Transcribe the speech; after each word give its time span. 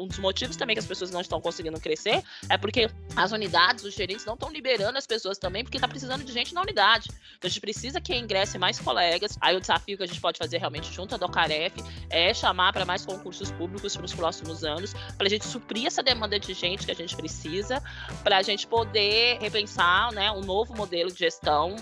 Um 0.00 0.06
dos 0.06 0.18
motivos 0.18 0.56
também 0.56 0.74
que 0.74 0.80
as 0.80 0.86
pessoas 0.86 1.10
não 1.10 1.20
estão 1.20 1.40
conseguindo 1.40 1.78
crescer 1.78 2.22
é 2.48 2.56
porque 2.56 2.90
as 3.14 3.32
unidades, 3.32 3.84
os 3.84 3.94
gerentes 3.94 4.24
não 4.24 4.34
estão 4.34 4.50
liberando 4.50 4.96
as 4.96 5.06
pessoas 5.06 5.38
também, 5.38 5.62
porque 5.62 5.76
está 5.76 5.86
precisando 5.86 6.24
de 6.24 6.32
gente 6.32 6.54
na 6.54 6.62
unidade. 6.62 7.10
Então 7.36 7.46
a 7.46 7.48
gente 7.48 7.60
precisa 7.60 8.00
que 8.00 8.14
ingresse 8.14 8.58
mais 8.58 8.78
colegas. 8.78 9.36
Aí 9.40 9.56
o 9.56 9.60
desafio 9.60 9.96
que 9.96 10.02
a 10.02 10.06
gente 10.06 10.20
pode 10.20 10.38
fazer 10.38 10.58
realmente 10.58 10.90
junto 10.92 11.14
à 11.14 11.18
Docaref 11.18 11.74
é 12.08 12.32
chamar 12.32 12.72
para 12.72 12.84
mais 12.84 13.04
concursos 13.04 13.50
públicos 13.52 13.94
para 13.96 14.06
os 14.06 14.14
próximos 14.14 14.64
anos, 14.64 14.94
para 15.16 15.26
a 15.26 15.30
gente 15.30 15.46
suprir 15.46 15.86
essa 15.86 16.02
demanda 16.02 16.38
de 16.38 16.54
gente 16.54 16.86
que 16.86 16.92
a 16.92 16.94
gente 16.94 17.14
precisa, 17.14 17.82
para 18.22 18.38
a 18.38 18.42
gente 18.42 18.66
poder 18.66 19.38
repensar 19.40 20.12
né, 20.12 20.30
um 20.32 20.40
novo 20.40 20.74
modelo 20.74 21.12
de 21.12 21.18
gestão 21.18 21.76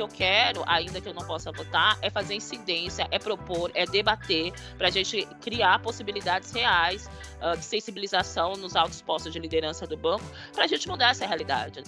que 0.00 0.02
eu 0.02 0.08
quero, 0.08 0.62
ainda 0.66 1.00
que 1.00 1.08
eu 1.08 1.12
não 1.12 1.26
possa 1.26 1.52
votar, 1.52 1.98
é 2.00 2.08
fazer 2.08 2.34
incidência, 2.34 3.06
é 3.10 3.18
propor, 3.18 3.70
é 3.74 3.84
debater, 3.84 4.52
para 4.78 4.88
a 4.88 4.90
gente 4.90 5.26
criar 5.42 5.78
possibilidades 5.80 6.50
reais 6.52 7.10
uh, 7.42 7.56
de 7.56 7.64
sensibilização 7.64 8.54
nos 8.54 8.74
altos 8.74 9.02
postos 9.02 9.32
de 9.32 9.38
liderança 9.38 9.86
do 9.86 9.96
banco, 9.96 10.24
para 10.54 10.64
a 10.64 10.66
gente 10.66 10.88
mudar 10.88 11.10
essa 11.10 11.26
realidade. 11.26 11.82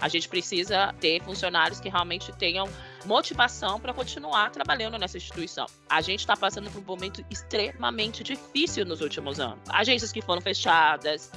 A 0.00 0.08
gente 0.08 0.28
precisa 0.28 0.92
ter 1.00 1.22
funcionários 1.22 1.78
que 1.78 1.88
realmente 1.88 2.32
tenham 2.32 2.68
motivação 3.04 3.78
para 3.78 3.92
continuar 3.92 4.50
trabalhando 4.50 4.98
nessa 4.98 5.16
instituição. 5.16 5.66
A 5.88 6.00
gente 6.00 6.20
está 6.20 6.36
passando 6.36 6.70
por 6.70 6.80
um 6.80 6.84
momento 6.84 7.24
extremamente 7.30 8.22
difícil 8.22 8.84
nos 8.84 9.00
últimos 9.00 9.38
anos. 9.40 9.60
Agências 9.68 10.12
que 10.12 10.22
foram 10.22 10.40
fechadas, 10.40 11.30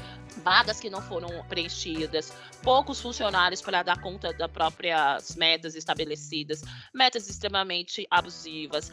vagas 0.44 0.80
que 0.80 0.89
não 0.89 1.02
foram 1.02 1.30
preenchidas, 1.48 2.34
poucos 2.63 3.02
funcionários 3.02 3.61
para 3.61 3.84
dar 3.84 4.02
conta 4.02 4.34
das 4.34 4.52
próprias 4.52 5.35
metas 5.35 5.75
estabelecidas, 5.75 6.61
metas 6.94 7.30
extremamente 7.30 8.08
abusivas. 8.09 8.91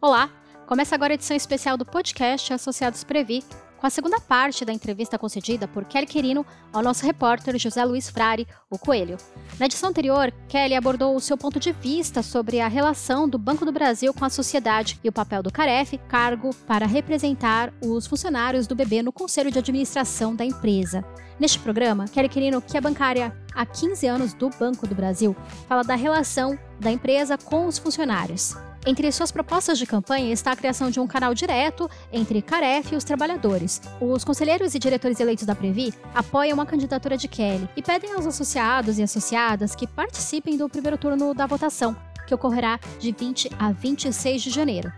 Olá, 0.00 0.30
começa 0.66 0.94
agora 0.94 1.12
a 1.12 1.16
edição 1.16 1.36
especial 1.36 1.76
do 1.76 1.84
podcast 1.84 2.52
Associados 2.52 3.04
Previ 3.04 3.44
com 3.78 3.86
a 3.86 3.90
segunda 3.90 4.20
parte 4.20 4.64
da 4.64 4.72
entrevista 4.72 5.18
concedida 5.18 5.68
por 5.68 5.84
Kelly 5.84 6.06
Querino 6.06 6.44
ao 6.72 6.82
nosso 6.82 7.06
repórter 7.06 7.58
José 7.58 7.84
Luiz 7.84 8.10
Frari, 8.10 8.46
o 8.70 8.78
Coelho. 8.78 9.16
Na 9.58 9.66
edição 9.66 9.88
anterior, 9.88 10.32
Kelly 10.48 10.74
abordou 10.74 11.14
o 11.14 11.20
seu 11.20 11.36
ponto 11.36 11.60
de 11.60 11.72
vista 11.72 12.22
sobre 12.22 12.60
a 12.60 12.68
relação 12.68 13.28
do 13.28 13.38
Banco 13.38 13.64
do 13.64 13.72
Brasil 13.72 14.12
com 14.12 14.24
a 14.24 14.30
sociedade 14.30 14.98
e 15.02 15.08
o 15.08 15.12
papel 15.12 15.42
do 15.42 15.52
CAREF, 15.52 15.98
cargo 16.08 16.54
para 16.66 16.86
representar 16.86 17.72
os 17.82 18.06
funcionários 18.06 18.66
do 18.66 18.74
BB 18.74 19.02
no 19.02 19.12
Conselho 19.12 19.50
de 19.50 19.58
Administração 19.58 20.34
da 20.34 20.44
empresa. 20.44 21.04
Neste 21.38 21.58
programa, 21.60 22.06
Kelly 22.08 22.28
Querino, 22.28 22.60
que 22.60 22.76
é 22.76 22.80
bancária 22.80 23.34
há 23.54 23.64
15 23.64 24.06
anos 24.06 24.34
do 24.34 24.50
Banco 24.50 24.86
do 24.88 24.94
Brasil, 24.94 25.36
fala 25.68 25.84
da 25.84 25.94
relação 25.94 26.58
da 26.80 26.90
empresa 26.90 27.38
com 27.38 27.66
os 27.66 27.78
funcionários. 27.78 28.56
Entre 28.86 29.10
suas 29.12 29.30
propostas 29.30 29.78
de 29.78 29.86
campanha 29.86 30.32
está 30.32 30.52
a 30.52 30.56
criação 30.56 30.90
de 30.90 31.00
um 31.00 31.06
canal 31.06 31.34
direto 31.34 31.90
entre 32.12 32.40
Caref 32.40 32.92
e 32.92 32.96
os 32.96 33.04
trabalhadores. 33.04 33.82
Os 34.00 34.24
conselheiros 34.24 34.74
e 34.74 34.78
diretores 34.78 35.20
eleitos 35.20 35.44
da 35.44 35.54
Previ 35.54 35.92
apoiam 36.14 36.60
a 36.60 36.66
candidatura 36.66 37.16
de 37.16 37.28
Kelly 37.28 37.68
e 37.76 37.82
pedem 37.82 38.12
aos 38.12 38.26
associados 38.26 38.98
e 38.98 39.02
associadas 39.02 39.74
que 39.74 39.86
participem 39.86 40.56
do 40.56 40.68
primeiro 40.68 40.96
turno 40.96 41.34
da 41.34 41.46
votação, 41.46 41.96
que 42.26 42.34
ocorrerá 42.34 42.78
de 42.98 43.12
20 43.12 43.50
a 43.58 43.72
26 43.72 44.42
de 44.42 44.50
janeiro. 44.50 44.92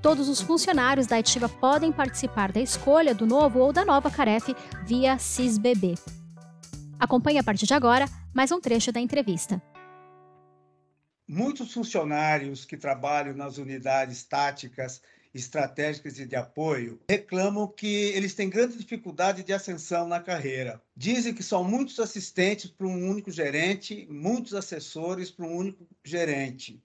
Todos 0.00 0.28
os 0.28 0.40
funcionários 0.40 1.06
da 1.06 1.16
Ativa 1.16 1.48
podem 1.48 1.90
participar 1.90 2.52
da 2.52 2.60
escolha 2.60 3.14
do 3.14 3.26
novo 3.26 3.58
ou 3.58 3.72
da 3.72 3.84
nova 3.84 4.10
Caref 4.10 4.54
via 4.84 5.18
CISBB. 5.18 5.94
Acompanhe 7.00 7.38
a 7.38 7.44
partir 7.44 7.66
de 7.66 7.74
agora 7.74 8.06
mais 8.32 8.52
um 8.52 8.60
trecho 8.60 8.92
da 8.92 9.00
entrevista 9.00 9.60
muitos 11.26 11.72
funcionários 11.72 12.64
que 12.64 12.76
trabalham 12.76 13.34
nas 13.34 13.58
unidades 13.58 14.24
táticas, 14.24 15.02
estratégicas 15.34 16.18
e 16.18 16.26
de 16.26 16.36
apoio 16.36 17.00
reclamam 17.10 17.66
que 17.66 17.86
eles 17.86 18.34
têm 18.34 18.48
grande 18.48 18.78
dificuldade 18.78 19.42
de 19.42 19.52
ascensão 19.52 20.06
na 20.06 20.20
carreira. 20.20 20.80
Dizem 20.96 21.34
que 21.34 21.42
são 21.42 21.64
muitos 21.64 21.98
assistentes 21.98 22.70
para 22.70 22.86
um 22.86 23.08
único 23.10 23.32
gerente, 23.32 24.06
muitos 24.08 24.54
assessores 24.54 25.30
para 25.30 25.46
um 25.46 25.56
único 25.56 25.86
gerente. 26.04 26.80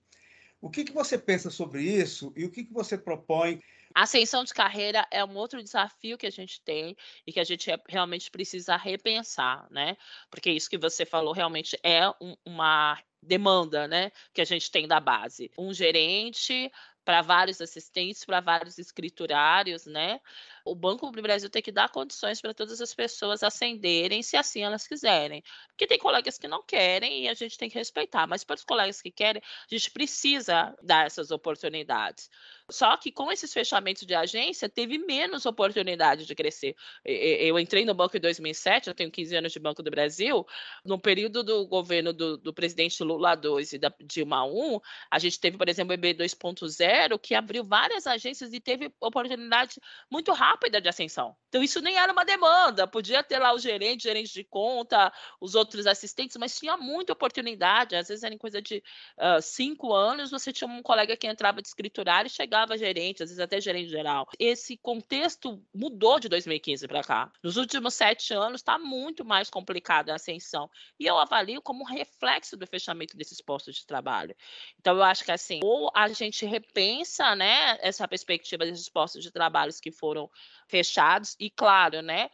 O 0.59 0.69
que, 0.69 0.83
que 0.83 0.91
você 0.91 1.17
pensa 1.17 1.49
sobre 1.49 1.83
isso 1.83 2.33
e 2.35 2.43
o 2.43 2.49
que, 2.49 2.63
que 2.63 2.73
você 2.73 2.97
propõe? 2.97 3.61
Ascensão 3.93 4.43
de 4.43 4.53
carreira 4.53 5.07
é 5.11 5.23
um 5.25 5.35
outro 5.35 5.61
desafio 5.63 6.17
que 6.17 6.27
a 6.27 6.31
gente 6.31 6.61
tem 6.61 6.95
e 7.25 7.33
que 7.33 7.39
a 7.39 7.43
gente 7.43 7.69
realmente 7.87 8.29
precisa 8.29 8.75
repensar, 8.75 9.67
né? 9.71 9.97
Porque 10.29 10.51
isso 10.51 10.69
que 10.69 10.77
você 10.77 11.05
falou 11.05 11.33
realmente 11.33 11.77
é 11.83 12.07
um, 12.21 12.35
uma 12.45 13.01
demanda, 13.21 13.87
né, 13.87 14.11
que 14.33 14.41
a 14.41 14.45
gente 14.45 14.71
tem 14.71 14.87
da 14.87 14.99
base. 14.99 15.51
Um 15.57 15.73
gerente 15.73 16.71
para 17.03 17.21
vários 17.21 17.59
assistentes, 17.59 18.23
para 18.23 18.39
vários 18.39 18.77
escriturários, 18.77 19.85
né? 19.85 20.21
O 20.65 20.75
Banco 20.75 21.09
do 21.11 21.21
Brasil 21.21 21.49
tem 21.49 21.61
que 21.61 21.71
dar 21.71 21.89
condições 21.89 22.41
para 22.41 22.53
todas 22.53 22.81
as 22.81 22.93
pessoas 22.93 23.43
ascenderem, 23.43 24.21
se 24.21 24.37
assim 24.37 24.63
elas 24.63 24.87
quiserem. 24.87 25.43
Porque 25.69 25.87
tem 25.87 25.97
colegas 25.97 26.37
que 26.37 26.47
não 26.47 26.63
querem 26.63 27.23
e 27.23 27.29
a 27.29 27.33
gente 27.33 27.57
tem 27.57 27.69
que 27.69 27.77
respeitar, 27.77 28.27
mas 28.27 28.43
para 28.43 28.55
os 28.55 28.63
colegas 28.63 29.01
que 29.01 29.11
querem, 29.11 29.41
a 29.41 29.75
gente 29.75 29.91
precisa 29.91 30.75
dar 30.81 31.05
essas 31.05 31.31
oportunidades. 31.31 32.29
Só 32.69 32.95
que 32.97 33.11
com 33.11 33.31
esses 33.31 33.51
fechamentos 33.51 34.05
de 34.05 34.13
agência, 34.13 34.69
teve 34.69 34.97
menos 34.97 35.45
oportunidade 35.45 36.25
de 36.25 36.35
crescer. 36.35 36.75
Eu 37.03 37.57
entrei 37.57 37.83
no 37.83 37.93
banco 37.93 38.15
em 38.15 38.19
2007, 38.19 38.87
eu 38.87 38.93
tenho 38.93 39.09
15 39.09 39.35
anos 39.35 39.51
de 39.51 39.59
Banco 39.59 39.81
do 39.81 39.89
Brasil. 39.89 40.45
No 40.85 40.99
período 40.99 41.43
do 41.43 41.65
governo 41.65 42.13
do, 42.13 42.37
do 42.37 42.53
presidente 42.53 43.03
Lula 43.03 43.33
II 43.33 43.65
e 43.73 43.77
da 43.77 43.91
Dilma 44.03 44.45
I, 44.45 44.79
a 45.09 45.17
gente 45.17 45.39
teve, 45.39 45.57
por 45.57 45.67
exemplo, 45.67 45.91
o 45.91 45.93
EB 45.93 46.13
2.0, 46.13 47.19
que 47.19 47.33
abriu 47.33 47.63
várias 47.63 48.05
agências 48.05 48.53
e 48.53 48.59
teve 48.59 48.93
oportunidade 48.99 49.79
muito 50.11 50.31
rápida 50.31 50.48
de 50.81 50.89
ascensão. 50.89 51.35
Então, 51.49 51.63
isso 51.63 51.81
nem 51.81 51.97
era 51.97 52.11
uma 52.11 52.23
demanda. 52.23 52.87
Podia 52.87 53.23
ter 53.23 53.39
lá 53.39 53.53
o 53.53 53.59
gerente, 53.59 54.03
gerente 54.03 54.31
de 54.31 54.43
conta, 54.43 55.11
os 55.41 55.55
outros 55.55 55.87
assistentes, 55.87 56.37
mas 56.37 56.57
tinha 56.57 56.77
muita 56.77 57.13
oportunidade. 57.13 57.95
Às 57.95 58.07
vezes, 58.07 58.23
era 58.23 58.33
em 58.33 58.37
coisa 58.37 58.61
de 58.61 58.83
uh, 59.17 59.41
cinco 59.41 59.93
anos, 59.93 60.29
você 60.29 60.53
tinha 60.53 60.69
um 60.69 60.83
colega 60.83 61.17
que 61.17 61.27
entrava 61.27 61.61
de 61.61 61.67
escriturário 61.67 62.27
e 62.27 62.29
chegava 62.29 62.77
gerente, 62.77 63.23
às 63.23 63.29
vezes 63.29 63.39
até 63.39 63.59
gerente 63.59 63.89
geral. 63.89 64.27
Esse 64.37 64.77
contexto 64.77 65.63
mudou 65.73 66.19
de 66.19 66.29
2015 66.29 66.87
para 66.87 67.03
cá. 67.03 67.31
Nos 67.43 67.57
últimos 67.57 67.95
sete 67.95 68.33
anos 68.33 68.61
está 68.61 68.77
muito 68.77 69.25
mais 69.25 69.49
complicada 69.49 70.11
a 70.11 70.15
ascensão. 70.15 70.69
E 70.99 71.07
eu 71.07 71.17
avalio 71.17 71.61
como 71.61 71.83
reflexo 71.83 72.55
do 72.55 72.67
fechamento 72.67 73.17
desses 73.17 73.41
postos 73.41 73.75
de 73.75 73.87
trabalho. 73.87 74.35
Então, 74.79 74.95
eu 74.95 75.03
acho 75.03 75.23
que 75.23 75.31
assim, 75.31 75.59
ou 75.63 75.91
a 75.95 76.07
gente 76.09 76.45
repensa 76.45 77.35
né, 77.35 77.77
essa 77.81 78.07
perspectiva 78.07 78.65
desses 78.65 78.87
postos 78.87 79.23
de 79.23 79.31
trabalho 79.31 79.69
que 79.81 79.91
foram 79.91 80.29
fechados, 80.67 81.35
e 81.39 81.49
claro, 81.49 82.01
né? 82.01 82.29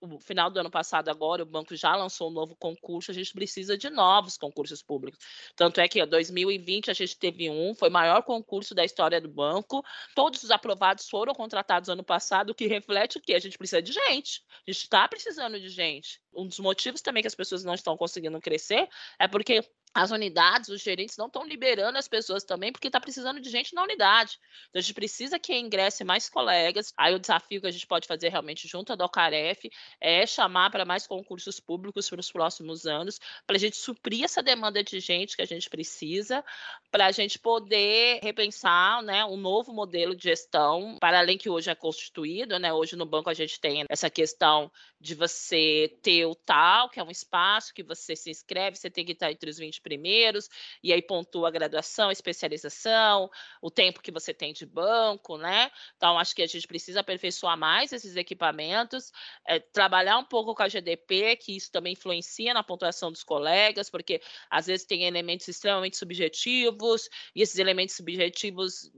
o 0.00 0.18
final 0.20 0.50
do 0.50 0.58
ano 0.60 0.70
passado 0.70 1.08
agora 1.08 1.42
o 1.42 1.46
banco 1.46 1.74
já 1.74 1.94
lançou 1.96 2.30
um 2.30 2.32
novo 2.32 2.54
concurso, 2.56 3.10
a 3.10 3.14
gente 3.14 3.32
precisa 3.32 3.76
de 3.76 3.90
novos 3.90 4.36
concursos 4.36 4.82
públicos. 4.82 5.18
Tanto 5.54 5.80
é 5.80 5.88
que 5.88 6.00
em 6.00 6.06
2020 6.06 6.90
a 6.90 6.94
gente 6.94 7.16
teve 7.16 7.50
um, 7.50 7.74
foi 7.74 7.88
o 7.88 7.92
maior 7.92 8.22
concurso 8.22 8.74
da 8.74 8.84
história 8.84 9.20
do 9.20 9.28
banco. 9.28 9.84
Todos 10.14 10.42
os 10.42 10.50
aprovados 10.50 11.08
foram 11.08 11.34
contratados 11.34 11.88
ano 11.88 12.04
passado, 12.04 12.50
o 12.50 12.54
que 12.54 12.66
reflete 12.66 13.18
o 13.18 13.20
quê? 13.20 13.34
A 13.34 13.38
gente 13.38 13.58
precisa 13.58 13.82
de 13.82 13.92
gente. 13.92 14.42
A 14.66 14.70
gente 14.70 14.82
está 14.82 15.08
precisando 15.08 15.58
de 15.58 15.68
gente. 15.68 16.20
Um 16.34 16.46
dos 16.46 16.58
motivos 16.58 17.00
também 17.00 17.22
que 17.22 17.28
as 17.28 17.34
pessoas 17.34 17.64
não 17.64 17.74
estão 17.74 17.96
conseguindo 17.96 18.40
crescer 18.40 18.88
é 19.18 19.26
porque 19.26 19.62
as 19.96 20.10
unidades, 20.10 20.68
os 20.68 20.82
gerentes 20.82 21.16
não 21.16 21.26
estão 21.26 21.42
liberando 21.42 21.96
as 21.96 22.06
pessoas 22.06 22.44
também, 22.44 22.70
porque 22.70 22.88
está 22.88 23.00
precisando 23.00 23.40
de 23.40 23.48
gente 23.48 23.74
na 23.74 23.82
unidade. 23.82 24.38
Então, 24.68 24.78
a 24.78 24.82
gente 24.82 24.92
precisa 24.92 25.38
que 25.38 25.56
ingresse 25.56 26.04
mais 26.04 26.28
colegas. 26.28 26.92
Aí, 26.98 27.14
o 27.14 27.18
desafio 27.18 27.62
que 27.62 27.66
a 27.66 27.70
gente 27.70 27.86
pode 27.86 28.06
fazer 28.06 28.28
realmente 28.28 28.68
junto 28.68 28.92
à 28.92 28.96
Docaref 28.96 29.64
é 29.98 30.26
chamar 30.26 30.70
para 30.70 30.84
mais 30.84 31.06
concursos 31.06 31.58
públicos 31.58 32.10
para 32.10 32.20
os 32.20 32.30
próximos 32.30 32.84
anos, 32.84 33.18
para 33.46 33.56
a 33.56 33.58
gente 33.58 33.78
suprir 33.78 34.24
essa 34.24 34.42
demanda 34.42 34.84
de 34.84 35.00
gente 35.00 35.34
que 35.34 35.40
a 35.40 35.46
gente 35.46 35.70
precisa, 35.70 36.44
para 36.90 37.06
a 37.06 37.12
gente 37.12 37.38
poder 37.38 38.20
repensar 38.22 39.02
né, 39.02 39.24
um 39.24 39.38
novo 39.38 39.72
modelo 39.72 40.14
de 40.14 40.24
gestão, 40.24 40.98
para 41.00 41.20
além 41.20 41.38
que 41.38 41.48
hoje 41.48 41.70
é 41.70 41.74
constituído. 41.74 42.58
Né? 42.58 42.70
Hoje, 42.70 42.96
no 42.96 43.06
banco, 43.06 43.30
a 43.30 43.34
gente 43.34 43.58
tem 43.58 43.86
essa 43.88 44.10
questão 44.10 44.70
de 45.00 45.14
você 45.14 45.98
ter 46.02 46.26
o 46.26 46.34
tal, 46.34 46.90
que 46.90 47.00
é 47.00 47.02
um 47.02 47.10
espaço 47.10 47.72
que 47.72 47.82
você 47.82 48.14
se 48.14 48.30
inscreve, 48.30 48.76
você 48.76 48.90
tem 48.90 49.04
que 49.04 49.12
estar 49.12 49.32
entre 49.32 49.48
os 49.48 49.56
20 49.56 49.85
primeiros, 49.86 50.50
e 50.82 50.92
aí 50.92 51.00
pontua 51.00 51.46
a 51.46 51.50
graduação, 51.52 52.08
a 52.08 52.12
especialização, 52.12 53.30
o 53.62 53.70
tempo 53.70 54.02
que 54.02 54.10
você 54.10 54.34
tem 54.34 54.52
de 54.52 54.66
banco, 54.66 55.38
né? 55.38 55.70
Então, 55.96 56.18
acho 56.18 56.34
que 56.34 56.42
a 56.42 56.46
gente 56.48 56.66
precisa 56.66 57.00
aperfeiçoar 57.00 57.56
mais 57.56 57.92
esses 57.92 58.16
equipamentos, 58.16 59.12
é, 59.46 59.60
trabalhar 59.60 60.18
um 60.18 60.24
pouco 60.24 60.56
com 60.56 60.62
a 60.64 60.68
GDP, 60.68 61.36
que 61.36 61.56
isso 61.56 61.70
também 61.70 61.92
influencia 61.92 62.52
na 62.52 62.64
pontuação 62.64 63.12
dos 63.12 63.22
colegas, 63.22 63.88
porque 63.88 64.20
às 64.50 64.66
vezes 64.66 64.84
tem 64.84 65.04
elementos 65.04 65.46
extremamente 65.46 65.96
subjetivos, 65.96 67.08
e 67.32 67.42
esses 67.42 67.58
elementos 67.60 67.94
subjetivos, 67.94 68.90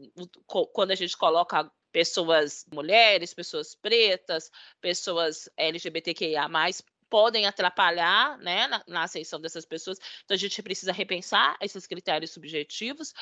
quando 0.72 0.92
a 0.92 0.94
gente 0.94 1.14
coloca 1.18 1.70
pessoas 1.92 2.64
mulheres, 2.72 3.34
pessoas 3.34 3.74
pretas, 3.74 4.50
pessoas 4.80 5.48
LGBTQIA+, 5.56 6.48
podem 7.08 7.46
atrapalhar 7.46 8.38
né, 8.38 8.66
na, 8.66 8.84
na 8.86 9.02
ascensão 9.04 9.40
dessas 9.40 9.64
pessoas. 9.64 9.98
Então, 10.24 10.34
a 10.34 10.38
gente 10.38 10.62
precisa 10.62 10.92
repensar 10.92 11.56
esses 11.60 11.86
critérios 11.86 12.30
subjetivos, 12.30 13.14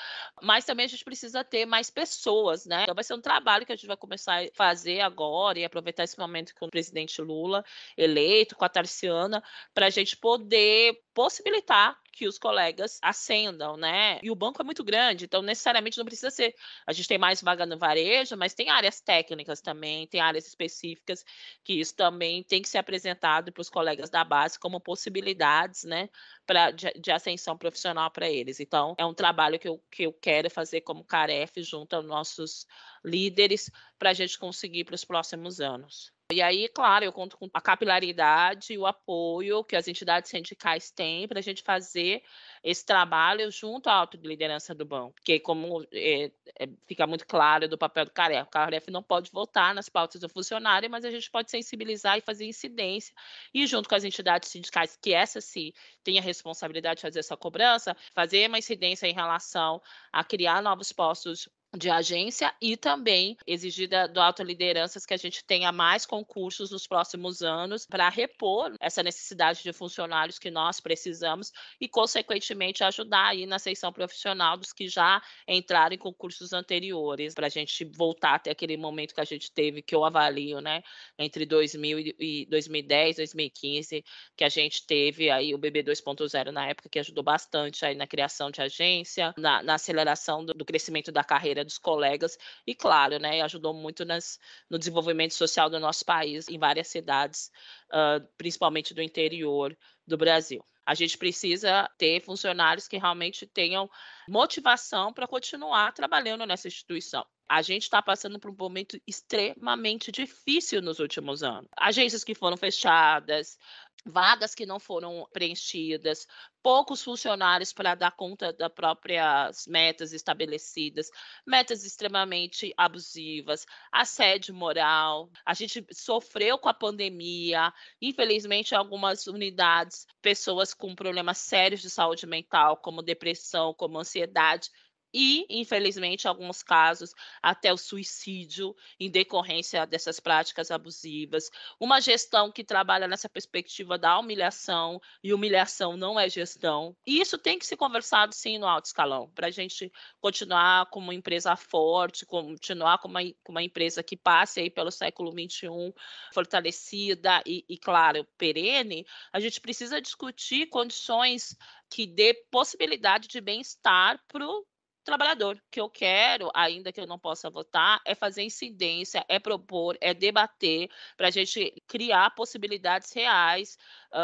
mas 0.42 0.64
também 0.64 0.84
a 0.84 0.88
gente 0.88 1.04
precisa 1.04 1.44
ter 1.44 1.66
mais 1.66 1.90
pessoas, 1.90 2.66
né? 2.66 2.82
Então, 2.82 2.94
vai 2.94 3.04
ser 3.04 3.14
um 3.14 3.20
trabalho 3.20 3.64
que 3.64 3.72
a 3.72 3.76
gente 3.76 3.86
vai 3.86 3.96
começar 3.96 4.42
a 4.42 4.48
fazer 4.54 5.00
agora 5.00 5.58
e 5.58 5.64
aproveitar 5.64 6.04
esse 6.04 6.18
momento 6.18 6.54
com 6.54 6.66
o 6.66 6.70
presidente 6.70 7.20
Lula 7.20 7.64
eleito, 7.96 8.56
com 8.56 8.64
a 8.64 8.68
Tarciana, 8.68 9.42
para 9.74 9.86
a 9.86 9.90
gente 9.90 10.16
poder 10.16 11.02
possibilitar 11.14 11.98
que 12.16 12.26
os 12.26 12.38
colegas 12.38 12.98
ascendam, 13.02 13.76
né? 13.76 14.18
E 14.22 14.30
o 14.30 14.34
banco 14.34 14.62
é 14.62 14.64
muito 14.64 14.82
grande, 14.82 15.26
então 15.26 15.42
necessariamente 15.42 15.98
não 15.98 16.04
precisa 16.06 16.30
ser. 16.30 16.54
A 16.86 16.92
gente 16.92 17.06
tem 17.06 17.18
mais 17.18 17.42
vaga 17.42 17.66
no 17.66 17.78
varejo, 17.78 18.34
mas 18.38 18.54
tem 18.54 18.70
áreas 18.70 19.02
técnicas 19.02 19.60
também, 19.60 20.06
tem 20.06 20.18
áreas 20.18 20.46
específicas 20.46 21.22
que 21.62 21.74
isso 21.74 21.94
também 21.94 22.42
tem 22.42 22.62
que 22.62 22.70
ser 22.70 22.78
apresentado 22.78 23.52
para 23.52 23.60
os 23.60 23.68
colegas 23.68 24.08
da 24.08 24.24
base 24.24 24.58
como 24.58 24.80
possibilidades, 24.80 25.84
né? 25.84 26.08
Pra, 26.46 26.70
de, 26.70 26.90
de 26.92 27.10
ascensão 27.12 27.56
profissional 27.58 28.10
para 28.10 28.30
eles. 28.30 28.60
Então, 28.60 28.94
é 28.98 29.04
um 29.04 29.12
trabalho 29.14 29.58
que 29.58 29.68
eu, 29.68 29.78
que 29.90 30.04
eu 30.04 30.12
quero 30.14 30.48
fazer 30.48 30.80
como 30.80 31.04
Caref 31.04 31.62
junto 31.62 31.94
aos 31.94 32.06
nossos 32.06 32.66
líderes 33.04 33.70
para 33.98 34.10
a 34.10 34.14
gente 34.14 34.38
conseguir 34.38 34.84
para 34.84 34.94
os 34.94 35.04
próximos 35.04 35.60
anos. 35.60 36.15
E 36.32 36.42
aí, 36.42 36.68
claro, 36.68 37.04
eu 37.04 37.12
conto 37.12 37.36
com 37.36 37.48
a 37.54 37.60
capilaridade 37.60 38.72
e 38.72 38.78
o 38.78 38.84
apoio 38.84 39.62
que 39.62 39.76
as 39.76 39.86
entidades 39.86 40.28
sindicais 40.28 40.90
têm 40.90 41.28
para 41.28 41.38
a 41.38 41.42
gente 41.42 41.62
fazer 41.62 42.20
esse 42.64 42.84
trabalho 42.84 43.48
junto 43.48 43.88
à 43.88 43.92
autoliderança 43.92 44.74
do 44.74 44.84
banco, 44.84 45.14
porque 45.14 45.38
como 45.38 45.86
é, 45.92 46.32
é, 46.58 46.68
fica 46.88 47.06
muito 47.06 47.24
claro 47.24 47.68
do 47.68 47.78
papel 47.78 48.06
do 48.06 48.10
CAREF, 48.10 48.42
o 48.48 48.50
CAREF 48.50 48.90
não 48.90 49.04
pode 49.04 49.30
votar 49.30 49.72
nas 49.72 49.88
pautas 49.88 50.20
do 50.20 50.28
funcionário, 50.28 50.90
mas 50.90 51.04
a 51.04 51.12
gente 51.12 51.30
pode 51.30 51.48
sensibilizar 51.48 52.18
e 52.18 52.20
fazer 52.20 52.44
incidência, 52.44 53.14
e 53.54 53.64
junto 53.64 53.88
com 53.88 53.94
as 53.94 54.02
entidades 54.02 54.48
sindicais, 54.48 54.98
que 55.00 55.14
essa 55.14 55.40
sim 55.40 55.72
tem 56.02 56.18
a 56.18 56.22
responsabilidade 56.22 56.96
de 56.96 57.02
fazer 57.02 57.20
essa 57.20 57.36
cobrança, 57.36 57.96
fazer 58.12 58.48
uma 58.48 58.58
incidência 58.58 59.06
em 59.06 59.14
relação 59.14 59.80
a 60.12 60.24
criar 60.24 60.60
novos 60.60 60.90
postos 60.90 61.48
de 61.76 61.90
agência 61.90 62.52
e 62.60 62.76
também 62.76 63.36
exigir 63.46 63.88
da, 63.88 64.06
do 64.06 64.20
Alta 64.20 64.42
Lideranças 64.42 65.04
que 65.04 65.14
a 65.14 65.16
gente 65.16 65.44
tenha 65.44 65.70
mais 65.70 66.06
concursos 66.06 66.70
nos 66.70 66.86
próximos 66.86 67.42
anos 67.42 67.86
para 67.86 68.08
repor 68.08 68.74
essa 68.80 69.02
necessidade 69.02 69.62
de 69.62 69.72
funcionários 69.72 70.38
que 70.38 70.50
nós 70.50 70.80
precisamos 70.80 71.52
e, 71.80 71.88
consequentemente, 71.88 72.82
ajudar 72.84 73.28
aí 73.28 73.46
na 73.46 73.58
seção 73.58 73.92
profissional 73.92 74.56
dos 74.56 74.72
que 74.72 74.88
já 74.88 75.20
entraram 75.46 75.94
em 75.94 75.98
concursos 75.98 76.52
anteriores, 76.52 77.34
para 77.34 77.46
a 77.46 77.50
gente 77.50 77.84
voltar 77.84 78.34
até 78.34 78.50
aquele 78.50 78.76
momento 78.76 79.14
que 79.14 79.20
a 79.20 79.24
gente 79.24 79.50
teve, 79.50 79.82
que 79.82 79.94
eu 79.94 80.04
avalio, 80.04 80.60
né, 80.60 80.82
entre 81.18 81.44
2000 81.44 82.14
e 82.18 82.46
2010, 82.46 83.16
2015, 83.16 84.04
que 84.36 84.44
a 84.44 84.48
gente 84.48 84.86
teve 84.86 85.30
aí 85.30 85.54
o 85.54 85.58
BB 85.58 85.82
2.0 85.82 86.50
na 86.50 86.68
época, 86.68 86.88
que 86.88 86.98
ajudou 86.98 87.22
bastante 87.22 87.84
aí 87.84 87.94
na 87.94 88.06
criação 88.06 88.50
de 88.50 88.62
agência, 88.62 89.34
na, 89.36 89.62
na 89.62 89.74
aceleração 89.74 90.44
do, 90.44 90.54
do 90.54 90.64
crescimento 90.64 91.12
da 91.12 91.24
carreira 91.24 91.55
dos 91.64 91.78
colegas 91.78 92.38
e, 92.66 92.74
claro, 92.74 93.18
né, 93.18 93.40
ajudou 93.42 93.74
muito 93.74 94.04
nas, 94.04 94.38
no 94.68 94.78
desenvolvimento 94.78 95.34
social 95.34 95.68
do 95.68 95.80
nosso 95.80 96.04
país 96.04 96.48
em 96.48 96.58
várias 96.58 96.88
cidades, 96.88 97.50
uh, 97.90 98.26
principalmente 98.36 98.94
do 98.94 99.02
interior 99.02 99.76
do 100.06 100.16
Brasil. 100.16 100.64
A 100.86 100.94
gente 100.94 101.18
precisa 101.18 101.90
ter 101.98 102.22
funcionários 102.22 102.86
que 102.86 102.96
realmente 102.96 103.44
tenham 103.44 103.90
motivação 104.28 105.12
para 105.12 105.26
continuar 105.26 105.92
trabalhando 105.92 106.46
nessa 106.46 106.68
instituição. 106.68 107.26
A 107.48 107.60
gente 107.60 107.82
está 107.82 108.00
passando 108.00 108.38
por 108.38 108.50
um 108.50 108.56
momento 108.56 109.00
extremamente 109.06 110.12
difícil 110.12 110.80
nos 110.80 111.00
últimos 111.00 111.42
anos. 111.42 111.68
Agências 111.76 112.22
que 112.22 112.34
foram 112.34 112.56
fechadas, 112.56 113.58
vagas 114.06 114.54
que 114.54 114.64
não 114.64 114.78
foram 114.78 115.28
preenchidas, 115.32 116.26
poucos 116.62 117.02
funcionários 117.02 117.72
para 117.72 117.94
dar 117.94 118.12
conta 118.12 118.52
das 118.52 118.72
próprias 118.72 119.66
metas 119.66 120.12
estabelecidas, 120.12 121.10
metas 121.46 121.84
extremamente 121.84 122.72
abusivas, 122.76 123.66
assédio 123.90 124.54
moral. 124.54 125.30
A 125.44 125.54
gente 125.54 125.84
sofreu 125.92 126.56
com 126.56 126.68
a 126.68 126.74
pandemia, 126.74 127.72
infelizmente, 128.00 128.72
em 128.72 128.76
algumas 128.76 129.26
unidades, 129.26 130.06
pessoas 130.22 130.72
com 130.72 130.94
problemas 130.94 131.38
sérios 131.38 131.82
de 131.82 131.90
saúde 131.90 132.26
mental, 132.26 132.76
como 132.76 133.02
depressão, 133.02 133.74
como 133.74 133.98
ansiedade, 133.98 134.70
e, 135.18 135.46
infelizmente, 135.48 136.24
em 136.24 136.28
alguns 136.28 136.62
casos, 136.62 137.14
até 137.42 137.72
o 137.72 137.78
suicídio 137.78 138.76
em 139.00 139.10
decorrência 139.10 139.86
dessas 139.86 140.20
práticas 140.20 140.70
abusivas. 140.70 141.48
Uma 141.80 142.02
gestão 142.02 142.52
que 142.52 142.62
trabalha 142.62 143.08
nessa 143.08 143.26
perspectiva 143.26 143.96
da 143.96 144.18
humilhação, 144.18 145.00
e 145.24 145.32
humilhação 145.32 145.96
não 145.96 146.20
é 146.20 146.28
gestão. 146.28 146.94
E 147.06 147.18
isso 147.18 147.38
tem 147.38 147.58
que 147.58 147.64
ser 147.64 147.78
conversado, 147.78 148.34
sim, 148.34 148.58
no 148.58 148.66
alto 148.66 148.84
escalão, 148.84 149.30
para 149.34 149.46
a 149.46 149.50
gente 149.50 149.90
continuar 150.20 150.84
como 150.90 151.06
uma 151.06 151.14
empresa 151.14 151.56
forte, 151.56 152.26
continuar 152.26 152.98
como 152.98 153.18
uma, 153.18 153.32
uma 153.48 153.62
empresa 153.62 154.02
que 154.02 154.18
passe 154.18 154.60
aí 154.60 154.68
pelo 154.68 154.90
século 154.90 155.32
XXI 155.32 155.94
fortalecida 156.34 157.42
e, 157.46 157.64
e, 157.66 157.78
claro, 157.78 158.26
perene, 158.36 159.06
a 159.32 159.40
gente 159.40 159.62
precisa 159.62 159.98
discutir 159.98 160.66
condições 160.66 161.56
que 161.88 162.06
dê 162.06 162.34
possibilidade 162.50 163.28
de 163.28 163.40
bem-estar 163.40 164.20
para 164.28 164.46
o 164.46 164.66
trabalhador. 165.06 165.56
O 165.56 165.70
que 165.70 165.80
eu 165.80 165.88
quero, 165.88 166.50
ainda 166.54 166.92
que 166.92 167.00
eu 167.00 167.06
não 167.06 167.18
possa 167.18 167.48
votar, 167.48 168.00
é 168.04 168.14
fazer 168.14 168.42
incidência, 168.42 169.24
é 169.28 169.38
propor, 169.38 169.96
é 170.00 170.12
debater, 170.12 170.90
para 171.16 171.28
a 171.28 171.30
gente 171.30 171.82
criar 171.86 172.34
possibilidades 172.34 173.12
reais 173.12 173.78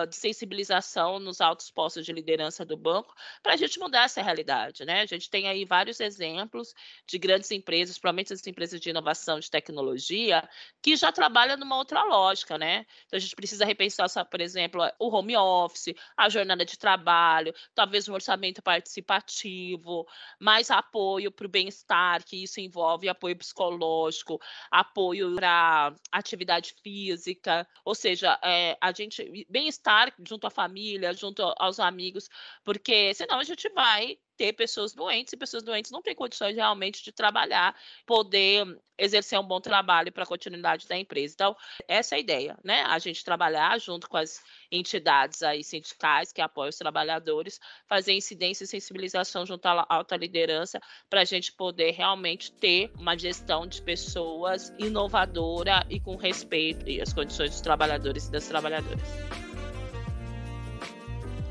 de 0.08 0.16
sensibilização 0.16 1.18
nos 1.18 1.40
altos 1.40 1.70
postos 1.70 2.04
de 2.04 2.12
liderança 2.12 2.64
do 2.64 2.76
banco, 2.76 3.14
para 3.42 3.54
a 3.54 3.56
gente 3.56 3.78
mudar 3.78 4.04
essa 4.04 4.22
realidade. 4.22 4.84
Né? 4.84 5.02
A 5.02 5.06
gente 5.06 5.28
tem 5.28 5.48
aí 5.48 5.64
vários 5.64 6.00
exemplos 6.00 6.74
de 7.06 7.18
grandes 7.18 7.50
empresas, 7.50 7.98
provavelmente 7.98 8.32
as 8.32 8.46
empresas 8.46 8.80
de 8.80 8.90
inovação 8.90 9.38
de 9.38 9.50
tecnologia, 9.50 10.48
que 10.80 10.96
já 10.96 11.12
trabalham 11.12 11.56
numa 11.56 11.76
outra 11.76 12.02
lógica. 12.04 12.56
Né? 12.56 12.86
Então, 13.06 13.16
a 13.16 13.20
gente 13.20 13.36
precisa 13.36 13.64
repensar, 13.64 14.08
por 14.24 14.40
exemplo, 14.40 14.82
o 14.98 15.14
home 15.14 15.36
office, 15.36 15.94
a 16.16 16.28
jornada 16.28 16.64
de 16.64 16.78
trabalho, 16.78 17.54
talvez 17.74 18.08
um 18.08 18.14
orçamento 18.14 18.62
participativo, 18.62 20.06
mais 20.38 20.70
apoio 20.70 21.30
para 21.30 21.46
o 21.46 21.50
bem-estar, 21.50 22.24
que 22.24 22.42
isso 22.42 22.60
envolve 22.60 23.08
apoio 23.08 23.36
psicológico, 23.36 24.40
apoio 24.70 25.34
para 25.34 25.94
atividade 26.10 26.74
física, 26.82 27.66
ou 27.84 27.94
seja, 27.94 28.38
é, 28.42 28.76
a 28.80 28.92
gente 28.92 29.46
bem-estar 29.48 29.81
junto 30.26 30.46
à 30.46 30.50
família, 30.50 31.12
junto 31.12 31.43
aos 31.58 31.81
amigos, 31.81 32.29
porque 32.64 33.14
senão 33.14 33.38
a 33.38 33.44
gente 33.44 33.69
vai 33.70 34.19
ter 34.37 34.52
pessoas 34.55 34.93
doentes, 34.93 35.32
e 35.32 35.37
pessoas 35.37 35.62
doentes 35.62 35.90
não 35.90 36.02
têm 36.02 36.14
condições 36.14 36.56
realmente 36.56 37.05
de 37.05 37.12
trabalhar, 37.12 37.76
poder 38.06 38.67
exercer 38.99 39.38
um 39.38 39.43
bom 39.43 39.61
trabalho 39.61 40.11
para 40.11 40.25
a 40.25 40.26
continuidade 40.26 40.88
da 40.88 40.96
empresa. 40.96 41.34
Então, 41.34 41.56
essa 41.87 42.14
é 42.14 42.16
a 42.16 42.21
ideia, 42.21 42.59
né? 42.64 42.83
A 42.83 42.99
gente 42.99 43.25
trabalhar 43.25 43.78
junto 43.78 44.09
com 44.09 44.16
as 44.16 44.42
entidades 44.71 45.42
aí 45.42 45.62
sindicais 45.62 46.33
que 46.33 46.40
apoiam 46.40 46.71
os 46.71 46.76
trabalhadores, 46.76 47.61
fazer 47.87 48.12
incidência 48.12 48.64
e 48.64 48.66
sensibilização 48.66 49.45
junto 49.47 49.66
à 49.66 49.87
alta 49.88 50.16
liderança 50.16 50.80
para 51.09 51.21
a 51.21 51.25
gente 51.25 51.52
poder 51.52 51.92
realmente 51.92 52.52
ter 52.52 52.90
uma 52.99 53.16
gestão 53.16 53.66
de 53.66 53.83
pessoas 53.83 54.73
inovadora 54.78 55.85
e 55.88 56.00
com 56.00 56.16
respeito 56.16 56.85
às 57.00 57.12
condições 57.12 57.50
dos 57.50 57.61
trabalhadores 57.61 58.26
e 58.26 58.33
das 58.33 58.47
trabalhadoras. 58.49 59.51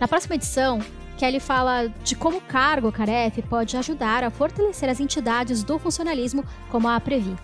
Na 0.02 0.08
próxima 0.08 0.34
edição, 0.34 0.80
Kelly 1.16 1.40
fala 1.40 1.88
de 2.04 2.16
como 2.16 2.38
o 2.38 2.42
cargo 2.42 2.92
CAREF 2.92 3.40
pode 3.44 3.78
ajudar 3.78 4.24
a 4.24 4.32
fortalecer 4.32 4.90
as 4.90 5.00
entidades 5.00 5.64
do 5.64 5.78
funcionalismo, 5.78 6.44
como 6.72 6.90
a 6.90 7.00
Previ. 7.00 7.36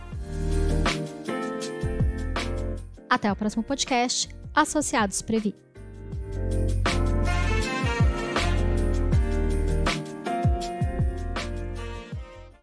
Até 3.07 3.31
o 3.31 3.35
próximo 3.35 3.61
podcast, 3.61 4.27
Associados 4.55 5.21
Previ. 5.21 5.53